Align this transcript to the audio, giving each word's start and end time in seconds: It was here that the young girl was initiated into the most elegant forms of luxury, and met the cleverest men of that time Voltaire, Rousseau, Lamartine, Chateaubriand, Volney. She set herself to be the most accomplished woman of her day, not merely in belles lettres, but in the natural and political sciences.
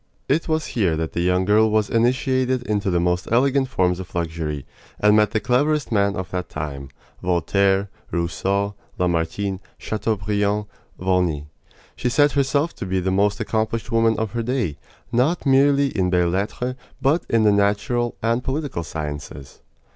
It 0.27 0.47
was 0.49 0.65
here 0.73 0.97
that 0.97 1.13
the 1.13 1.21
young 1.21 1.45
girl 1.45 1.69
was 1.69 1.87
initiated 1.91 2.63
into 2.63 2.89
the 2.89 2.99
most 2.99 3.27
elegant 3.31 3.67
forms 3.69 3.99
of 3.99 4.15
luxury, 4.15 4.65
and 4.99 5.15
met 5.15 5.29
the 5.29 5.39
cleverest 5.39 5.91
men 5.91 6.15
of 6.15 6.31
that 6.31 6.49
time 6.49 6.89
Voltaire, 7.21 7.87
Rousseau, 8.09 8.73
Lamartine, 8.97 9.59
Chateaubriand, 9.77 10.65
Volney. 10.97 11.49
She 11.95 12.09
set 12.09 12.31
herself 12.31 12.73
to 12.77 12.87
be 12.87 12.99
the 12.99 13.11
most 13.11 13.39
accomplished 13.39 13.91
woman 13.91 14.17
of 14.17 14.31
her 14.31 14.41
day, 14.41 14.79
not 15.11 15.45
merely 15.45 15.89
in 15.95 16.09
belles 16.09 16.33
lettres, 16.33 16.73
but 16.99 17.23
in 17.29 17.43
the 17.43 17.51
natural 17.51 18.15
and 18.23 18.43
political 18.43 18.81
sciences. 18.83 19.61